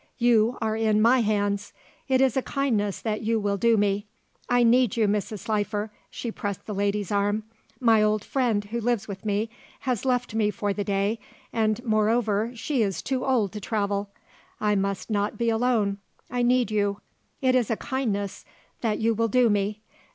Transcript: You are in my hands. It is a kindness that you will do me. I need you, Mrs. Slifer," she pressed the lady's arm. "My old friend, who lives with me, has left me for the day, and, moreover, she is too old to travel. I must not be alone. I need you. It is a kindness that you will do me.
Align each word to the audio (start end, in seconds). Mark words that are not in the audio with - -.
You 0.17 0.57
are 0.63 0.75
in 0.75 0.99
my 0.99 1.19
hands. 1.21 1.73
It 2.07 2.21
is 2.21 2.35
a 2.35 2.41
kindness 2.41 2.99
that 3.01 3.21
you 3.21 3.39
will 3.39 3.57
do 3.57 3.77
me. 3.77 4.07
I 4.49 4.63
need 4.63 4.97
you, 4.97 5.07
Mrs. 5.07 5.41
Slifer," 5.41 5.91
she 6.09 6.31
pressed 6.31 6.65
the 6.65 6.73
lady's 6.73 7.11
arm. 7.11 7.43
"My 7.79 8.01
old 8.01 8.23
friend, 8.23 8.63
who 8.65 8.81
lives 8.81 9.07
with 9.07 9.25
me, 9.25 9.51
has 9.81 10.03
left 10.03 10.33
me 10.33 10.49
for 10.49 10.73
the 10.73 10.83
day, 10.83 11.19
and, 11.53 11.83
moreover, 11.85 12.49
she 12.55 12.81
is 12.81 13.03
too 13.03 13.23
old 13.23 13.51
to 13.51 13.59
travel. 13.61 14.09
I 14.59 14.73
must 14.73 15.11
not 15.11 15.37
be 15.37 15.51
alone. 15.51 15.99
I 16.31 16.41
need 16.41 16.71
you. 16.71 16.99
It 17.39 17.53
is 17.53 17.69
a 17.69 17.77
kindness 17.77 18.43
that 18.79 18.97
you 18.97 19.13
will 19.13 19.27
do 19.27 19.51
me. 19.51 19.83